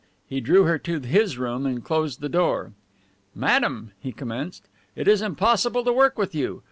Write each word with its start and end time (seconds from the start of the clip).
He 0.27 0.41
drew 0.41 0.63
her 0.63 0.79
to 0.79 0.99
his 0.99 1.37
room 1.37 1.67
and 1.67 1.85
closed 1.85 2.21
the 2.21 2.27
door. 2.27 2.71
"Madame," 3.35 3.91
he 3.99 4.11
commenced, 4.11 4.67
"it 4.95 5.07
is 5.07 5.21
impossible 5.21 5.83
to 5.83 5.93
work 5.93 6.17
with 6.17 6.33
you. 6.33 6.59